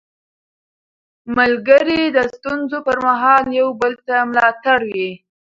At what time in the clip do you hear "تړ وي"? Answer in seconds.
4.63-5.11